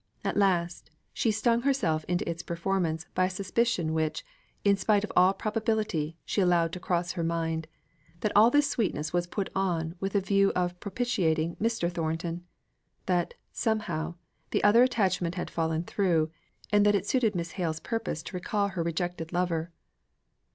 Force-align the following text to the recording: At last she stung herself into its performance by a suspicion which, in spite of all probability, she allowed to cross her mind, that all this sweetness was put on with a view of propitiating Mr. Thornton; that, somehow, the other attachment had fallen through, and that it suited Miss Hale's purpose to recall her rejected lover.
At 0.23 0.35
last 0.35 0.89
she 1.13 1.29
stung 1.29 1.61
herself 1.61 2.03
into 2.05 2.27
its 2.27 2.41
performance 2.41 3.05
by 3.13 3.25
a 3.25 3.29
suspicion 3.29 3.93
which, 3.93 4.25
in 4.63 4.75
spite 4.75 5.03
of 5.03 5.11
all 5.15 5.31
probability, 5.31 6.17
she 6.25 6.41
allowed 6.41 6.73
to 6.73 6.79
cross 6.79 7.11
her 7.11 7.23
mind, 7.23 7.67
that 8.21 8.31
all 8.35 8.49
this 8.49 8.67
sweetness 8.67 9.13
was 9.13 9.27
put 9.27 9.51
on 9.53 9.93
with 9.99 10.15
a 10.15 10.19
view 10.19 10.51
of 10.55 10.79
propitiating 10.79 11.55
Mr. 11.57 11.87
Thornton; 11.91 12.43
that, 13.05 13.35
somehow, 13.51 14.15
the 14.49 14.63
other 14.63 14.81
attachment 14.81 15.35
had 15.35 15.51
fallen 15.51 15.83
through, 15.83 16.31
and 16.71 16.83
that 16.83 16.95
it 16.95 17.05
suited 17.05 17.35
Miss 17.35 17.51
Hale's 17.51 17.79
purpose 17.79 18.23
to 18.23 18.35
recall 18.35 18.69
her 18.69 18.81
rejected 18.81 19.31
lover. 19.31 19.71